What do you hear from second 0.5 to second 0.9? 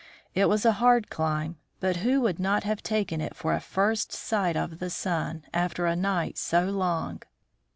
a